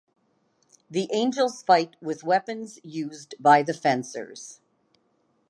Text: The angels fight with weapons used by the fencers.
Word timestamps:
The 0.89 1.07
angels 1.13 1.61
fight 1.61 1.95
with 2.01 2.23
weapons 2.23 2.79
used 2.83 3.35
by 3.39 3.61
the 3.61 3.75
fencers. 3.75 4.59